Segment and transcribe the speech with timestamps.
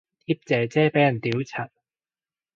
[0.25, 1.69] 貼姐姐俾人屌柒